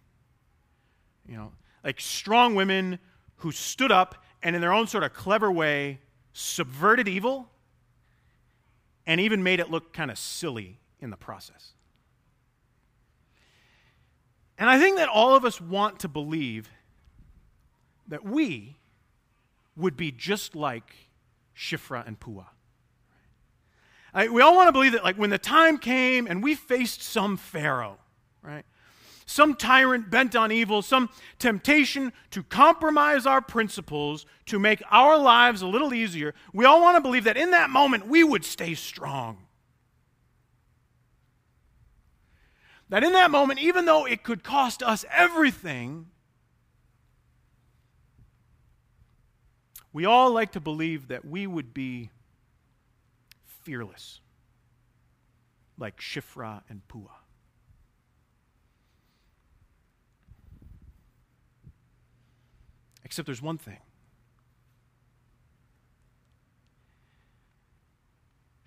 You 1.27 1.37
know, 1.37 1.51
like 1.83 1.99
strong 1.99 2.55
women 2.55 2.99
who 3.37 3.51
stood 3.51 3.91
up 3.91 4.23
and, 4.43 4.55
in 4.55 4.61
their 4.61 4.73
own 4.73 4.87
sort 4.87 5.03
of 5.03 5.13
clever 5.13 5.51
way, 5.51 5.99
subverted 6.33 7.07
evil 7.07 7.49
and 9.05 9.19
even 9.19 9.43
made 9.43 9.59
it 9.59 9.69
look 9.69 9.93
kind 9.93 10.11
of 10.11 10.17
silly 10.17 10.79
in 10.99 11.09
the 11.09 11.17
process. 11.17 11.73
And 14.61 14.69
I 14.69 14.77
think 14.77 14.97
that 14.97 15.09
all 15.09 15.33
of 15.33 15.43
us 15.43 15.59
want 15.59 16.01
to 16.01 16.07
believe 16.07 16.69
that 18.07 18.23
we 18.23 18.77
would 19.75 19.97
be 19.97 20.11
just 20.11 20.55
like 20.55 20.93
Shifra 21.57 22.05
and 22.05 22.19
Puah. 22.19 22.45
I, 24.13 24.27
we 24.27 24.43
all 24.43 24.55
want 24.55 24.67
to 24.67 24.71
believe 24.71 24.91
that, 24.91 25.03
like, 25.03 25.15
when 25.15 25.31
the 25.31 25.39
time 25.39 25.79
came 25.79 26.27
and 26.27 26.43
we 26.43 26.53
faced 26.53 27.01
some 27.01 27.37
Pharaoh, 27.37 27.97
right? 28.43 28.63
Some 29.25 29.55
tyrant 29.55 30.11
bent 30.11 30.35
on 30.35 30.51
evil, 30.51 30.83
some 30.83 31.09
temptation 31.39 32.13
to 32.29 32.43
compromise 32.43 33.25
our 33.25 33.41
principles 33.41 34.27
to 34.45 34.59
make 34.59 34.83
our 34.91 35.17
lives 35.17 35.63
a 35.63 35.67
little 35.67 35.91
easier, 35.91 36.35
we 36.53 36.65
all 36.65 36.81
want 36.81 36.97
to 36.97 37.01
believe 37.01 37.23
that 37.23 37.35
in 37.35 37.49
that 37.49 37.71
moment 37.71 38.05
we 38.05 38.23
would 38.23 38.45
stay 38.45 38.75
strong. 38.75 39.39
That 42.91 43.05
in 43.05 43.13
that 43.13 43.31
moment, 43.31 43.57
even 43.59 43.85
though 43.85 44.05
it 44.05 44.21
could 44.21 44.43
cost 44.43 44.83
us 44.83 45.05
everything, 45.09 46.07
we 49.93 50.03
all 50.03 50.29
like 50.29 50.51
to 50.51 50.59
believe 50.59 51.07
that 51.07 51.23
we 51.23 51.47
would 51.47 51.73
be 51.73 52.09
fearless, 53.45 54.19
like 55.77 56.01
Shifra 56.01 56.63
and 56.67 56.85
Puah. 56.89 57.07
Except 63.05 63.25
there's 63.25 63.41
one 63.41 63.57
thing. 63.57 63.79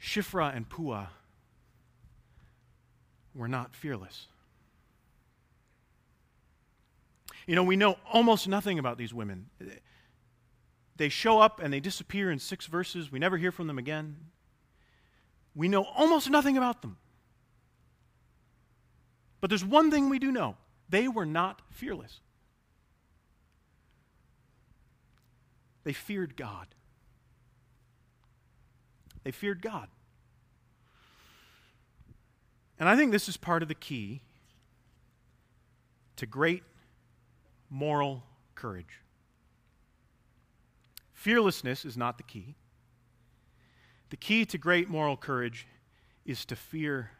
Shifra 0.00 0.56
and 0.56 0.66
Puah 0.66 1.08
were 3.34 3.48
not 3.48 3.74
fearless. 3.74 4.26
You 7.46 7.54
know, 7.54 7.64
we 7.64 7.76
know 7.76 7.96
almost 8.10 8.48
nothing 8.48 8.78
about 8.78 8.96
these 8.96 9.12
women. 9.12 9.50
They 10.96 11.08
show 11.08 11.40
up 11.40 11.60
and 11.60 11.72
they 11.72 11.80
disappear 11.80 12.30
in 12.30 12.38
six 12.38 12.66
verses. 12.66 13.10
We 13.12 13.18
never 13.18 13.36
hear 13.36 13.52
from 13.52 13.66
them 13.66 13.78
again. 13.78 14.16
We 15.54 15.68
know 15.68 15.84
almost 15.84 16.30
nothing 16.30 16.56
about 16.56 16.82
them. 16.82 16.96
But 19.40 19.50
there's 19.50 19.64
one 19.64 19.90
thing 19.90 20.08
we 20.08 20.18
do 20.18 20.32
know 20.32 20.56
they 20.88 21.08
were 21.08 21.26
not 21.26 21.60
fearless. 21.70 22.20
They 25.84 25.92
feared 25.92 26.36
God. 26.36 26.68
They 29.22 29.32
feared 29.32 29.60
God. 29.60 29.88
And 32.78 32.88
I 32.88 32.96
think 32.96 33.12
this 33.12 33.28
is 33.28 33.36
part 33.36 33.62
of 33.62 33.68
the 33.68 33.74
key 33.74 34.20
to 36.16 36.26
great 36.26 36.62
moral 37.70 38.24
courage. 38.54 39.00
Fearlessness 41.12 41.84
is 41.84 41.96
not 41.96 42.18
the 42.18 42.22
key. 42.24 42.54
The 44.10 44.16
key 44.16 44.44
to 44.46 44.58
great 44.58 44.88
moral 44.88 45.16
courage 45.16 45.66
is 46.24 46.44
to 46.46 46.56
fear 46.56 47.10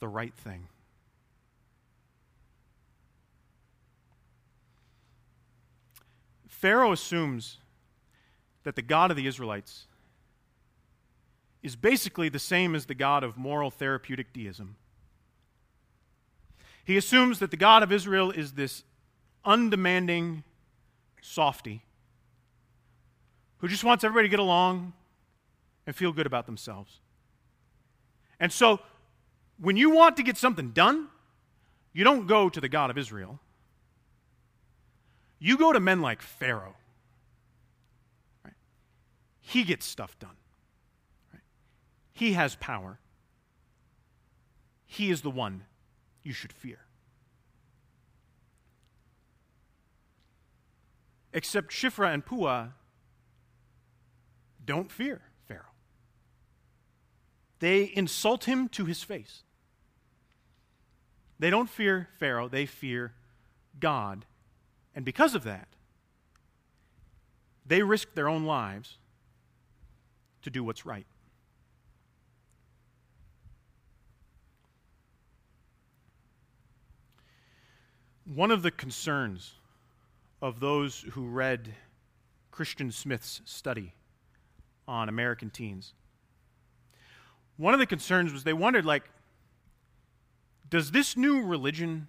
the 0.00 0.08
right 0.08 0.34
thing. 0.34 0.68
Pharaoh 6.48 6.92
assumes 6.92 7.58
that 8.64 8.76
the 8.76 8.82
God 8.82 9.10
of 9.10 9.16
the 9.16 9.26
Israelites 9.26 9.86
is 11.62 11.76
basically 11.76 12.28
the 12.28 12.38
same 12.38 12.74
as 12.74 12.86
the 12.86 12.94
God 12.94 13.24
of 13.24 13.36
moral 13.36 13.70
therapeutic 13.70 14.32
deism. 14.32 14.76
He 16.84 16.96
assumes 16.96 17.38
that 17.38 17.50
the 17.50 17.56
God 17.56 17.82
of 17.82 17.92
Israel 17.92 18.30
is 18.30 18.52
this 18.52 18.82
undemanding 19.44 20.44
softy 21.20 21.84
who 23.58 23.68
just 23.68 23.84
wants 23.84 24.02
everybody 24.02 24.28
to 24.28 24.30
get 24.30 24.40
along 24.40 24.92
and 25.86 25.94
feel 25.94 26.12
good 26.12 26.26
about 26.26 26.46
themselves. 26.46 27.00
And 28.40 28.52
so, 28.52 28.80
when 29.60 29.76
you 29.76 29.90
want 29.90 30.16
to 30.16 30.24
get 30.24 30.36
something 30.36 30.70
done, 30.70 31.08
you 31.92 32.02
don't 32.02 32.26
go 32.26 32.48
to 32.48 32.60
the 32.60 32.68
God 32.68 32.90
of 32.90 32.98
Israel. 32.98 33.38
You 35.38 35.56
go 35.56 35.72
to 35.72 35.78
men 35.78 36.00
like 36.00 36.22
Pharaoh. 36.22 36.74
Right? 38.44 38.54
He 39.40 39.62
gets 39.62 39.86
stuff 39.86 40.18
done. 40.18 40.36
Right? 41.32 41.42
He 42.12 42.32
has 42.32 42.56
power. 42.56 42.98
He 44.86 45.10
is 45.10 45.22
the 45.22 45.30
one 45.30 45.62
you 46.22 46.32
should 46.32 46.52
fear. 46.52 46.78
Except 51.32 51.70
Shifra 51.70 52.12
and 52.12 52.24
Puah 52.24 52.68
don't 54.64 54.90
fear 54.90 55.22
Pharaoh. 55.48 55.74
They 57.58 57.90
insult 57.94 58.44
him 58.44 58.68
to 58.70 58.84
his 58.84 59.02
face. 59.02 59.42
They 61.38 61.50
don't 61.50 61.68
fear 61.68 62.08
Pharaoh, 62.18 62.48
they 62.48 62.66
fear 62.66 63.14
God. 63.80 64.26
And 64.94 65.04
because 65.04 65.34
of 65.34 65.44
that, 65.44 65.68
they 67.64 67.82
risk 67.82 68.14
their 68.14 68.28
own 68.28 68.44
lives 68.44 68.98
to 70.42 70.50
do 70.50 70.62
what's 70.62 70.84
right. 70.84 71.06
One 78.24 78.50
of 78.50 78.62
the 78.62 78.70
concerns 78.70 79.54
of 80.40 80.60
those 80.60 81.04
who 81.12 81.26
read 81.26 81.74
Christian 82.50 82.92
Smith's 82.92 83.40
study 83.44 83.94
on 84.86 85.08
American 85.08 85.50
teens, 85.50 85.94
one 87.56 87.74
of 87.74 87.80
the 87.80 87.86
concerns 87.86 88.32
was 88.32 88.44
they 88.44 88.52
wondered, 88.52 88.84
like, 88.84 89.04
does 90.70 90.90
this 90.90 91.16
new 91.16 91.42
religion 91.42 92.08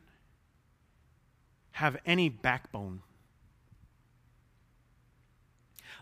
have 1.71 1.97
any 2.05 2.29
backbone? 2.29 3.01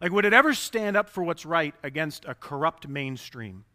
Like, 0.02 0.12
would 0.12 0.26
it 0.26 0.34
ever 0.34 0.54
stand 0.54 0.98
up 0.98 1.10
for 1.10 1.24
what's 1.24 1.46
right 1.46 1.74
against 1.84 2.26
a 2.26 2.36
corrupt 2.36 2.88
mainstream? 2.88 3.66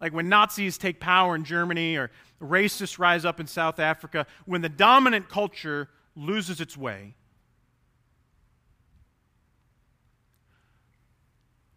Like 0.00 0.12
when 0.12 0.28
Nazis 0.28 0.78
take 0.78 0.98
power 0.98 1.34
in 1.34 1.44
Germany 1.44 1.96
or 1.96 2.10
racists 2.40 2.98
rise 2.98 3.24
up 3.24 3.38
in 3.38 3.46
South 3.46 3.78
Africa, 3.78 4.26
when 4.46 4.62
the 4.62 4.68
dominant 4.68 5.28
culture 5.28 5.88
loses 6.16 6.60
its 6.60 6.76
way, 6.76 7.14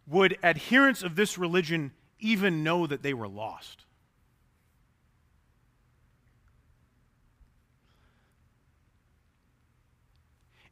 would 0.08 0.38
adherents 0.44 1.03
of 1.03 1.15
this 1.15 1.38
religion 1.38 1.92
even 2.20 2.63
know 2.63 2.88
that 2.88 3.03
they 3.03 3.13
were 3.13 3.27
lost? 3.27 3.84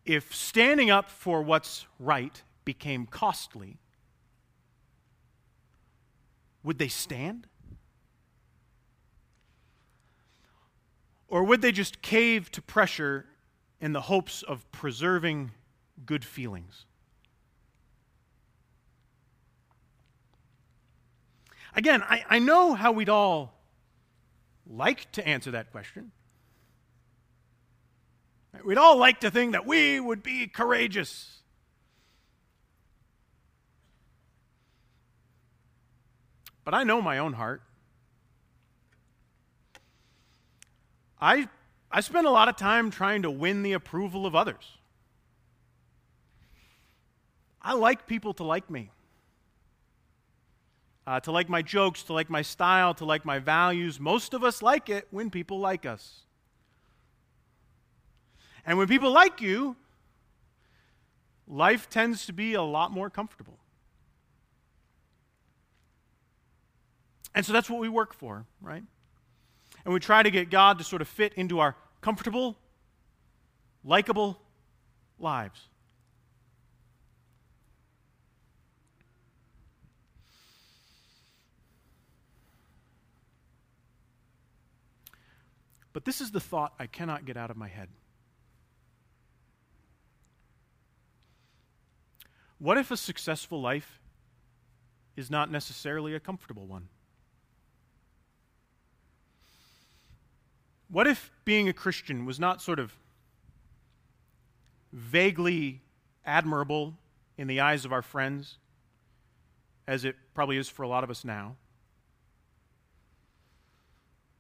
If 0.06 0.34
standing 0.34 0.90
up 0.90 1.10
for 1.10 1.42
what's 1.42 1.86
right 2.00 2.42
became 2.66 3.06
costly, 3.06 3.78
would 6.64 6.78
they 6.78 6.88
stand? 6.88 7.48
Or 11.28 11.44
would 11.44 11.62
they 11.62 11.72
just 11.72 12.02
cave 12.02 12.52
to 12.52 12.62
pressure 12.62 13.26
in 13.80 13.94
the 13.94 14.02
hopes 14.02 14.44
of 14.44 14.70
preserving 14.72 15.52
good 16.06 16.26
feelings? 16.26 16.86
Again, 21.74 22.04
I, 22.04 22.26
I 22.30 22.40
know 22.40 22.74
how 22.74 22.92
we'd 22.92 23.10
all 23.10 23.54
like 24.68 25.12
to 25.14 25.26
answer 25.26 25.52
that 25.52 25.72
question. 25.72 26.12
We'd 28.66 28.78
all 28.78 28.98
like 28.98 29.22
to 29.22 29.32
think 29.32 29.54
that 29.54 29.66
we 29.66 30.00
would 30.00 30.22
be 30.22 30.48
courageous 30.48 31.41
But 36.64 36.74
I 36.74 36.84
know 36.84 37.02
my 37.02 37.18
own 37.18 37.34
heart. 37.34 37.62
I, 41.20 41.48
I 41.92 42.02
spend 42.02 42.26
a 42.26 42.32
lot 42.32 42.50
of 42.50 42.58
time 42.58 42.90
trying 42.90 43.22
to 43.24 43.32
win 43.32 43.64
the 43.64 43.74
approval 43.74 44.26
of 44.26 44.36
others. 44.36 44.78
I 47.62 47.74
like 47.74 48.08
people 48.08 48.34
to 48.36 48.44
like 48.44 48.72
me, 48.72 48.90
uh, 51.06 51.20
to 51.20 51.32
like 51.32 51.48
my 51.48 51.62
jokes, 51.62 52.02
to 52.04 52.14
like 52.14 52.28
my 52.28 52.42
style, 52.42 52.96
to 52.96 53.06
like 53.06 53.24
my 53.24 53.38
values. 53.38 54.00
Most 54.00 54.34
of 54.34 54.44
us 54.44 54.64
like 54.64 54.90
it 54.90 55.08
when 55.12 55.30
people 55.30 55.60
like 55.60 55.86
us. 55.86 56.22
And 58.66 58.80
when 58.80 58.88
people 58.88 59.12
like 59.12 59.42
you, 59.42 59.76
life 61.48 61.88
tends 61.90 62.26
to 62.26 62.34
be 62.34 62.56
a 62.56 62.64
lot 62.64 62.92
more 62.92 63.10
comfortable. 63.12 63.60
And 67.34 67.46
so 67.46 67.54
that's 67.54 67.70
what 67.70 67.80
we 67.80 67.90
work 67.90 68.14
for, 68.14 68.46
right? 68.62 68.84
And 69.86 69.94
we 69.94 70.00
try 70.00 70.22
to 70.22 70.32
get 70.32 70.50
God 70.50 70.78
to 70.80 70.84
sort 70.84 71.02
of 71.02 71.08
fit 71.08 71.34
into 71.34 71.60
our 71.60 71.76
comfortable, 72.02 72.58
likable 73.84 74.42
lives. 75.18 75.68
But 85.94 86.06
this 86.06 86.22
is 86.22 86.32
the 86.32 86.40
thought 86.40 86.74
I 86.80 86.88
cannot 86.88 87.26
get 87.26 87.38
out 87.38 87.52
of 87.52 87.58
my 87.58 87.68
head. 87.68 87.90
What 92.60 92.78
if 92.78 92.92
a 92.92 92.98
successful 92.98 93.62
life 93.62 94.00
is 95.16 95.30
not 95.30 95.52
necessarily 95.52 96.14
a 96.14 96.20
comfortable 96.20 96.68
one? 96.68 96.88
What 100.92 101.08
if 101.08 101.32
being 101.46 101.70
a 101.70 101.74
Christian 101.74 102.26
was 102.26 102.40
not 102.40 102.62
sort 102.62 102.78
of 102.78 102.94
vaguely 104.92 105.82
admirable 106.26 106.96
in 107.38 107.48
the 107.48 107.62
eyes 107.62 107.86
of 107.86 107.94
our 107.94 108.02
friends, 108.02 108.58
as 109.88 110.04
it 110.04 110.16
probably 110.34 110.58
is 110.58 110.68
for 110.68 110.84
a 110.84 110.88
lot 110.88 111.04
of 111.04 111.10
us 111.10 111.24
now? 111.24 111.56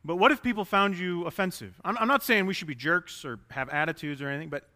But 0.04 0.18
what 0.18 0.32
if 0.32 0.42
people 0.42 0.66
found 0.66 0.98
you 0.98 1.26
offensive? 1.26 1.80
I'm, 1.86 1.98
I'm 1.98 2.08
not 2.08 2.24
saying 2.24 2.48
we 2.48 2.54
should 2.54 2.68
be 2.68 2.76
jerks 2.76 3.24
or 3.24 3.40
have 3.52 3.70
attitudes 3.70 4.22
or 4.22 4.28
anything, 4.28 4.50
but 4.50 4.68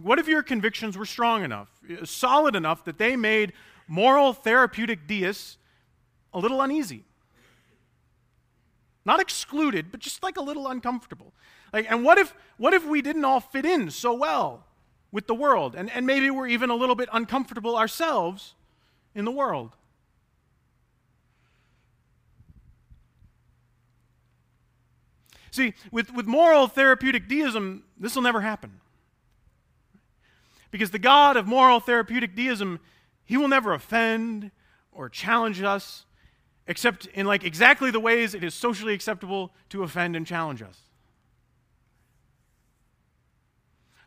what 0.00 0.18
if 0.18 0.26
your 0.26 0.42
convictions 0.42 0.96
were 0.96 1.04
strong 1.04 1.42
enough, 1.44 1.68
uh, 1.90 2.04
solid 2.04 2.56
enough 2.56 2.84
that 2.84 2.96
they 2.96 3.16
made 3.16 3.52
moral 3.88 4.32
therapeutic 4.32 5.06
deists 5.06 5.58
a 6.32 6.38
little 6.38 6.62
uneasy? 6.62 7.04
Not 9.04 9.20
excluded, 9.20 9.90
but 9.90 10.00
just 10.00 10.22
like 10.22 10.36
a 10.36 10.42
little 10.42 10.68
uncomfortable. 10.68 11.32
Like, 11.72 11.90
and 11.90 12.04
what 12.04 12.18
if, 12.18 12.34
what 12.58 12.74
if 12.74 12.84
we 12.84 13.00
didn't 13.00 13.24
all 13.24 13.40
fit 13.40 13.64
in 13.64 13.90
so 13.90 14.12
well 14.12 14.66
with 15.10 15.26
the 15.26 15.34
world? 15.34 15.74
And, 15.74 15.90
and 15.90 16.06
maybe 16.06 16.30
we're 16.30 16.48
even 16.48 16.70
a 16.70 16.74
little 16.74 16.94
bit 16.94 17.08
uncomfortable 17.12 17.76
ourselves 17.76 18.54
in 19.14 19.24
the 19.24 19.30
world. 19.30 19.76
See, 25.50 25.74
with, 25.90 26.12
with 26.14 26.26
moral 26.26 26.68
therapeutic 26.68 27.28
deism, 27.28 27.82
this 27.98 28.14
will 28.14 28.22
never 28.22 28.40
happen. 28.40 28.80
Because 30.70 30.92
the 30.92 30.98
God 30.98 31.36
of 31.36 31.46
moral 31.46 31.80
therapeutic 31.80 32.36
deism, 32.36 32.78
he 33.24 33.36
will 33.36 33.48
never 33.48 33.72
offend 33.72 34.52
or 34.92 35.08
challenge 35.08 35.62
us, 35.62 36.04
except 36.70 37.06
in 37.06 37.26
like 37.26 37.42
exactly 37.42 37.90
the 37.90 37.98
ways 37.98 38.32
it 38.32 38.44
is 38.44 38.54
socially 38.54 38.94
acceptable 38.94 39.50
to 39.68 39.82
offend 39.82 40.14
and 40.14 40.24
challenge 40.24 40.62
us. 40.62 40.78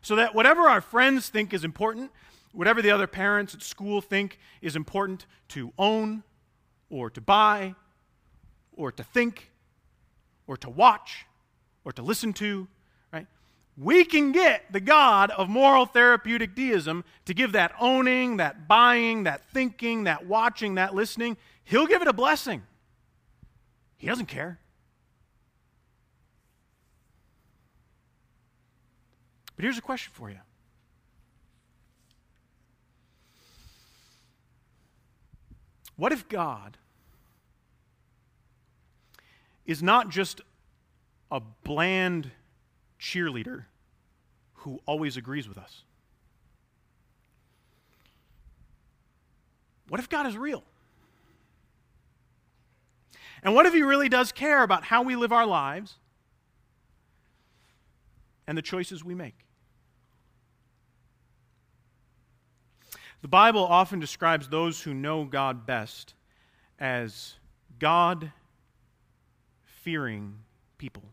So 0.00 0.16
that 0.16 0.34
whatever 0.34 0.62
our 0.62 0.80
friends 0.80 1.28
think 1.28 1.52
is 1.52 1.62
important, 1.62 2.10
whatever 2.52 2.80
the 2.80 2.90
other 2.90 3.06
parents 3.06 3.54
at 3.54 3.62
school 3.62 4.00
think 4.00 4.38
is 4.62 4.76
important 4.76 5.26
to 5.48 5.74
own 5.78 6.22
or 6.88 7.10
to 7.10 7.20
buy 7.20 7.74
or 8.72 8.90
to 8.90 9.04
think 9.04 9.50
or 10.46 10.56
to 10.56 10.70
watch, 10.70 11.26
or 11.84 11.92
to 11.92 12.02
listen 12.02 12.32
to, 12.32 12.66
right? 13.12 13.26
We 13.76 14.06
can 14.06 14.32
get 14.32 14.72
the 14.72 14.80
God 14.80 15.30
of 15.32 15.50
moral 15.50 15.84
therapeutic 15.84 16.54
deism 16.54 17.04
to 17.26 17.34
give 17.34 17.52
that 17.52 17.72
owning, 17.78 18.38
that 18.38 18.66
buying, 18.66 19.24
that 19.24 19.42
thinking, 19.52 20.04
that 20.04 20.26
watching, 20.26 20.76
that 20.76 20.94
listening. 20.94 21.36
He'll 21.64 21.86
give 21.86 22.02
it 22.02 22.08
a 22.08 22.12
blessing. 22.12 22.62
He 23.96 24.06
doesn't 24.06 24.26
care. 24.26 24.58
But 29.56 29.62
here's 29.62 29.78
a 29.78 29.82
question 29.82 30.12
for 30.14 30.30
you. 30.30 30.38
What 35.96 36.12
if 36.12 36.28
God 36.28 36.76
is 39.64 39.82
not 39.82 40.10
just 40.10 40.40
a 41.30 41.40
bland 41.40 42.30
cheerleader 43.00 43.64
who 44.54 44.80
always 44.86 45.16
agrees 45.16 45.48
with 45.48 45.56
us? 45.56 45.82
What 49.88 50.00
if 50.00 50.08
God 50.08 50.26
is 50.26 50.36
real? 50.36 50.64
And 53.44 53.54
what 53.54 53.66
if 53.66 53.74
He 53.74 53.82
really 53.82 54.08
does 54.08 54.32
care 54.32 54.62
about 54.62 54.84
how 54.84 55.02
we 55.02 55.14
live 55.14 55.30
our 55.30 55.46
lives 55.46 55.96
and 58.46 58.58
the 58.58 58.62
choices 58.62 59.04
we 59.04 59.14
make? 59.14 59.44
The 63.20 63.28
Bible 63.28 63.64
often 63.64 64.00
describes 64.00 64.48
those 64.48 64.82
who 64.82 64.92
know 64.92 65.24
God 65.24 65.66
best 65.66 66.14
as 66.78 67.34
God 67.78 68.32
fearing 69.64 70.40
people. 70.78 71.04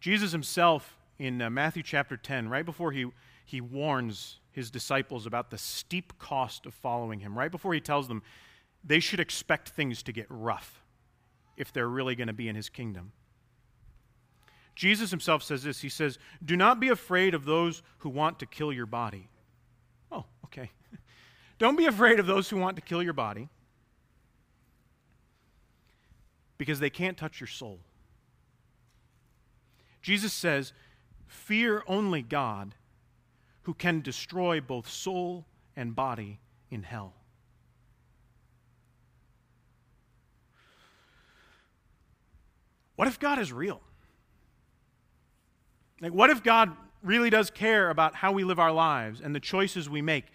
Jesus 0.00 0.32
himself 0.32 0.96
in 1.18 1.40
uh, 1.40 1.50
Matthew 1.50 1.82
chapter 1.82 2.16
10, 2.16 2.48
right 2.48 2.64
before 2.64 2.92
he, 2.92 3.06
he 3.44 3.60
warns 3.60 4.38
his 4.50 4.70
disciples 4.70 5.26
about 5.26 5.50
the 5.50 5.58
steep 5.58 6.18
cost 6.18 6.66
of 6.66 6.74
following 6.74 7.20
him, 7.20 7.38
right 7.38 7.50
before 7.50 7.74
he 7.74 7.80
tells 7.80 8.08
them 8.08 8.22
they 8.84 9.00
should 9.00 9.20
expect 9.20 9.70
things 9.70 10.02
to 10.04 10.12
get 10.12 10.26
rough 10.28 10.82
if 11.56 11.72
they're 11.72 11.88
really 11.88 12.14
going 12.14 12.28
to 12.28 12.32
be 12.32 12.48
in 12.48 12.56
his 12.56 12.68
kingdom. 12.68 13.12
Jesus 14.74 15.10
himself 15.10 15.42
says 15.42 15.62
this 15.62 15.80
He 15.80 15.88
says, 15.88 16.18
Do 16.44 16.56
not 16.56 16.80
be 16.80 16.88
afraid 16.88 17.34
of 17.34 17.44
those 17.44 17.82
who 17.98 18.08
want 18.08 18.38
to 18.40 18.46
kill 18.46 18.72
your 18.72 18.86
body. 18.86 19.28
Oh, 20.10 20.24
okay. 20.46 20.70
Don't 21.58 21.76
be 21.76 21.86
afraid 21.86 22.18
of 22.18 22.26
those 22.26 22.48
who 22.48 22.56
want 22.56 22.76
to 22.76 22.82
kill 22.82 23.02
your 23.02 23.12
body 23.12 23.48
because 26.58 26.80
they 26.80 26.90
can't 26.90 27.16
touch 27.16 27.40
your 27.40 27.48
soul. 27.48 27.80
Jesus 30.00 30.32
says, 30.32 30.72
Fear 31.26 31.84
only 31.86 32.22
God 32.22 32.74
who 33.62 33.74
can 33.74 34.00
destroy 34.00 34.60
both 34.60 34.88
soul 34.88 35.46
and 35.76 35.94
body 35.94 36.40
in 36.70 36.82
hell. 36.82 37.14
What 42.96 43.08
if 43.08 43.18
God 43.18 43.38
is 43.38 43.52
real? 43.52 43.80
Like, 46.00 46.12
what 46.12 46.30
if 46.30 46.42
God 46.42 46.72
really 47.02 47.30
does 47.30 47.50
care 47.50 47.90
about 47.90 48.14
how 48.16 48.32
we 48.32 48.44
live 48.44 48.58
our 48.58 48.72
lives 48.72 49.20
and 49.20 49.34
the 49.34 49.40
choices 49.40 49.88
we 49.88 50.02
make? 50.02 50.26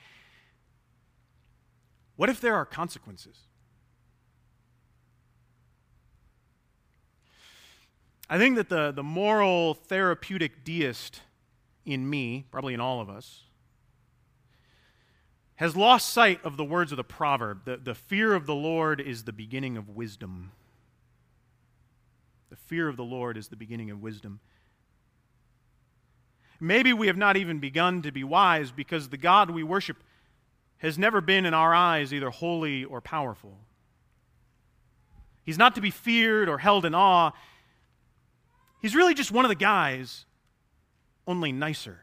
What 2.15 2.29
if 2.29 2.41
there 2.41 2.55
are 2.55 2.65
consequences? 2.65 3.37
I 8.29 8.37
think 8.37 8.55
that 8.55 8.69
the, 8.69 8.91
the 8.91 9.03
moral 9.03 9.73
therapeutic 9.73 10.63
deist 10.63 11.21
in 11.85 12.09
me, 12.09 12.45
probably 12.51 12.73
in 12.73 12.81
all 12.81 12.99
of 12.99 13.09
us, 13.09 13.43
has 15.55 15.75
lost 15.75 16.09
sight 16.09 16.43
of 16.43 16.57
the 16.57 16.65
words 16.65 16.91
of 16.91 16.97
the 16.97 17.03
proverb 17.03 17.65
the, 17.65 17.77
the 17.77 17.95
fear 17.95 18.33
of 18.33 18.45
the 18.45 18.55
Lord 18.55 18.99
is 19.01 19.23
the 19.23 19.33
beginning 19.33 19.77
of 19.77 19.89
wisdom. 19.89 20.51
The 22.49 22.55
fear 22.55 22.87
of 22.87 22.97
the 22.97 23.03
Lord 23.03 23.37
is 23.37 23.47
the 23.47 23.55
beginning 23.55 23.91
of 23.91 24.01
wisdom. 24.01 24.39
Maybe 26.59 26.93
we 26.93 27.07
have 27.07 27.17
not 27.17 27.37
even 27.37 27.59
begun 27.59 28.01
to 28.01 28.11
be 28.11 28.23
wise 28.23 28.71
because 28.71 29.09
the 29.09 29.17
God 29.17 29.51
we 29.51 29.63
worship 29.63 29.97
has 30.77 30.97
never 30.97 31.21
been 31.21 31.45
in 31.45 31.53
our 31.53 31.73
eyes 31.73 32.13
either 32.13 32.29
holy 32.29 32.83
or 32.83 33.01
powerful. 33.01 33.57
He's 35.43 35.57
not 35.57 35.75
to 35.75 35.81
be 35.81 35.91
feared 35.91 36.49
or 36.49 36.57
held 36.57 36.85
in 36.85 36.93
awe. 36.93 37.31
He's 38.81 38.95
really 38.95 39.13
just 39.13 39.31
one 39.31 39.45
of 39.45 39.49
the 39.49 39.55
guys, 39.55 40.25
only 41.25 41.51
nicer. 41.51 42.01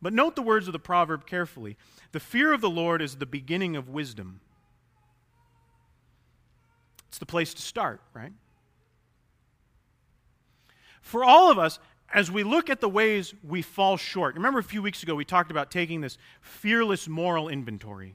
But 0.00 0.12
note 0.12 0.34
the 0.34 0.42
words 0.42 0.66
of 0.66 0.72
the 0.72 0.78
proverb 0.78 1.26
carefully. 1.26 1.76
The 2.10 2.20
fear 2.20 2.52
of 2.52 2.60
the 2.60 2.70
Lord 2.70 3.00
is 3.00 3.16
the 3.16 3.26
beginning 3.26 3.76
of 3.76 3.88
wisdom, 3.88 4.40
the 7.18 7.26
place 7.26 7.54
to 7.54 7.62
start, 7.62 8.00
right? 8.14 8.32
For 11.00 11.24
all 11.24 11.50
of 11.50 11.58
us, 11.58 11.78
as 12.12 12.30
we 12.30 12.42
look 12.42 12.70
at 12.70 12.80
the 12.80 12.88
ways 12.88 13.34
we 13.42 13.62
fall 13.62 13.96
short, 13.96 14.34
remember 14.34 14.58
a 14.58 14.64
few 14.64 14.82
weeks 14.82 15.02
ago 15.02 15.14
we 15.14 15.24
talked 15.24 15.50
about 15.50 15.70
taking 15.70 16.00
this 16.00 16.18
fearless 16.40 17.08
moral 17.08 17.48
inventory. 17.48 18.14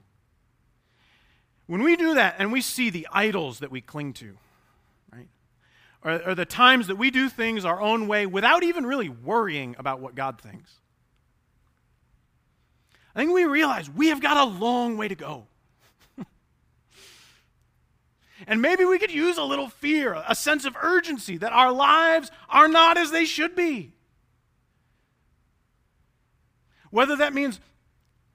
When 1.66 1.82
we 1.82 1.96
do 1.96 2.14
that 2.14 2.36
and 2.38 2.50
we 2.50 2.60
see 2.60 2.90
the 2.90 3.06
idols 3.12 3.58
that 3.58 3.70
we 3.70 3.80
cling 3.80 4.14
to, 4.14 4.38
right, 5.12 5.28
or, 6.02 6.30
or 6.30 6.34
the 6.34 6.46
times 6.46 6.86
that 6.86 6.96
we 6.96 7.10
do 7.10 7.28
things 7.28 7.64
our 7.64 7.80
own 7.80 8.08
way 8.08 8.24
without 8.24 8.62
even 8.62 8.86
really 8.86 9.08
worrying 9.08 9.76
about 9.78 10.00
what 10.00 10.14
God 10.14 10.40
thinks, 10.40 10.72
I 13.14 13.18
think 13.18 13.32
we 13.32 13.44
realize 13.44 13.90
we 13.90 14.08
have 14.08 14.20
got 14.20 14.36
a 14.36 14.44
long 14.44 14.96
way 14.96 15.08
to 15.08 15.14
go. 15.14 15.46
And 18.46 18.62
maybe 18.62 18.84
we 18.84 18.98
could 18.98 19.10
use 19.12 19.36
a 19.36 19.42
little 19.42 19.68
fear, 19.68 20.22
a 20.26 20.34
sense 20.34 20.64
of 20.64 20.76
urgency 20.80 21.36
that 21.38 21.52
our 21.52 21.72
lives 21.72 22.30
are 22.48 22.68
not 22.68 22.96
as 22.96 23.10
they 23.10 23.24
should 23.24 23.56
be. 23.56 23.92
Whether 26.90 27.16
that 27.16 27.34
means 27.34 27.60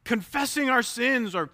confessing 0.03 0.69
our 0.69 0.83
sins 0.83 1.33
or, 1.33 1.49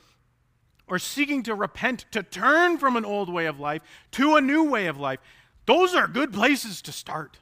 or 0.88 1.00
seeking 1.00 1.44
to 1.44 1.56
repent, 1.56 2.06
to 2.12 2.24
turn 2.24 2.78
from 2.78 2.98
an 2.98 3.06
old 3.06 3.32
way 3.32 3.46
of 3.46 3.60
life 3.60 3.82
to 4.12 4.36
a 4.36 4.42
new 4.42 4.64
way 4.64 4.88
of 4.88 4.98
life, 4.98 5.20
those 5.66 5.94
are 5.94 6.08
good 6.08 6.34
places 6.34 6.82
to 6.82 6.92
start. 6.92 7.38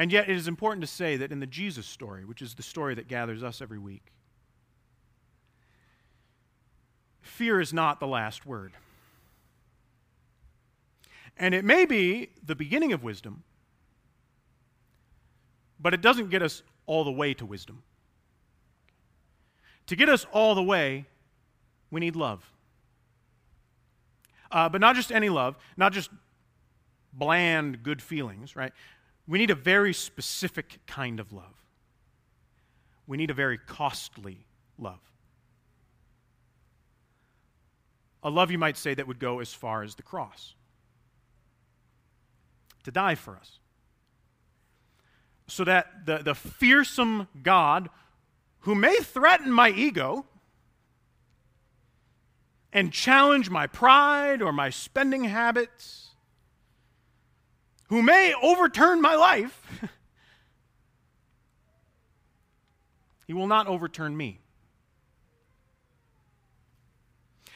And 0.00 0.10
yet, 0.10 0.30
it 0.30 0.36
is 0.36 0.48
important 0.48 0.80
to 0.80 0.86
say 0.86 1.18
that 1.18 1.30
in 1.30 1.40
the 1.40 1.46
Jesus 1.46 1.84
story, 1.84 2.24
which 2.24 2.40
is 2.40 2.54
the 2.54 2.62
story 2.62 2.94
that 2.94 3.06
gathers 3.06 3.42
us 3.42 3.60
every 3.60 3.78
week, 3.78 4.14
fear 7.20 7.60
is 7.60 7.74
not 7.74 8.00
the 8.00 8.06
last 8.06 8.46
word. 8.46 8.72
And 11.36 11.54
it 11.54 11.66
may 11.66 11.84
be 11.84 12.30
the 12.42 12.54
beginning 12.54 12.94
of 12.94 13.02
wisdom, 13.02 13.42
but 15.78 15.92
it 15.92 16.00
doesn't 16.00 16.30
get 16.30 16.40
us 16.40 16.62
all 16.86 17.04
the 17.04 17.12
way 17.12 17.34
to 17.34 17.44
wisdom. 17.44 17.82
To 19.88 19.96
get 19.96 20.08
us 20.08 20.24
all 20.32 20.54
the 20.54 20.62
way, 20.62 21.04
we 21.90 22.00
need 22.00 22.16
love. 22.16 22.50
Uh, 24.50 24.70
but 24.70 24.80
not 24.80 24.96
just 24.96 25.12
any 25.12 25.28
love, 25.28 25.56
not 25.76 25.92
just 25.92 26.08
bland, 27.12 27.82
good 27.82 28.00
feelings, 28.00 28.56
right? 28.56 28.72
We 29.30 29.38
need 29.38 29.52
a 29.52 29.54
very 29.54 29.94
specific 29.94 30.80
kind 30.88 31.20
of 31.20 31.32
love. 31.32 31.54
We 33.06 33.16
need 33.16 33.30
a 33.30 33.34
very 33.34 33.58
costly 33.58 34.44
love. 34.76 34.98
A 38.24 38.28
love, 38.28 38.50
you 38.50 38.58
might 38.58 38.76
say, 38.76 38.92
that 38.92 39.06
would 39.06 39.20
go 39.20 39.38
as 39.38 39.54
far 39.54 39.84
as 39.84 39.94
the 39.94 40.02
cross 40.02 40.56
to 42.82 42.90
die 42.90 43.14
for 43.14 43.36
us. 43.36 43.60
So 45.46 45.62
that 45.62 46.06
the, 46.06 46.18
the 46.18 46.34
fearsome 46.34 47.28
God, 47.40 47.88
who 48.62 48.74
may 48.74 48.96
threaten 48.96 49.52
my 49.52 49.70
ego 49.70 50.26
and 52.72 52.92
challenge 52.92 53.48
my 53.48 53.68
pride 53.68 54.42
or 54.42 54.52
my 54.52 54.70
spending 54.70 55.22
habits, 55.22 56.09
who 57.90 58.02
may 58.02 58.32
overturn 58.40 59.02
my 59.02 59.16
life, 59.16 59.60
he 63.26 63.32
will 63.32 63.48
not 63.48 63.66
overturn 63.66 64.16
me. 64.16 64.40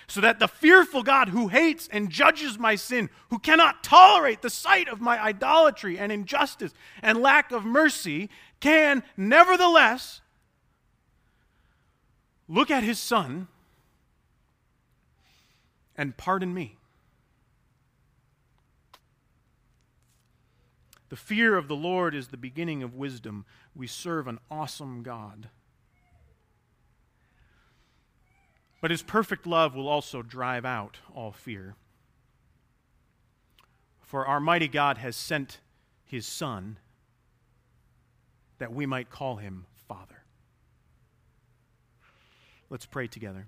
So 0.08 0.20
that 0.20 0.40
the 0.40 0.48
fearful 0.48 1.04
God 1.04 1.28
who 1.28 1.48
hates 1.48 1.88
and 1.88 2.10
judges 2.10 2.58
my 2.58 2.74
sin, 2.74 3.10
who 3.30 3.38
cannot 3.38 3.84
tolerate 3.84 4.42
the 4.42 4.50
sight 4.50 4.88
of 4.88 5.00
my 5.00 5.22
idolatry 5.22 5.98
and 5.98 6.10
injustice 6.10 6.74
and 7.00 7.22
lack 7.22 7.52
of 7.52 7.64
mercy, 7.64 8.28
can 8.58 9.04
nevertheless 9.16 10.20
look 12.48 12.72
at 12.72 12.82
his 12.82 12.98
son 12.98 13.46
and 15.96 16.16
pardon 16.16 16.52
me. 16.52 16.76
The 21.14 21.20
fear 21.20 21.56
of 21.56 21.68
the 21.68 21.76
Lord 21.76 22.12
is 22.12 22.26
the 22.26 22.36
beginning 22.36 22.82
of 22.82 22.96
wisdom. 22.96 23.44
We 23.72 23.86
serve 23.86 24.26
an 24.26 24.40
awesome 24.50 25.04
God. 25.04 25.48
But 28.80 28.90
his 28.90 29.00
perfect 29.00 29.46
love 29.46 29.76
will 29.76 29.86
also 29.86 30.22
drive 30.22 30.64
out 30.64 30.98
all 31.14 31.30
fear. 31.30 31.76
For 34.00 34.26
our 34.26 34.40
mighty 34.40 34.66
God 34.66 34.98
has 34.98 35.14
sent 35.14 35.60
his 36.04 36.26
Son 36.26 36.78
that 38.58 38.74
we 38.74 38.84
might 38.84 39.08
call 39.08 39.36
him 39.36 39.66
Father. 39.86 40.24
Let's 42.70 42.86
pray 42.86 43.06
together. 43.06 43.46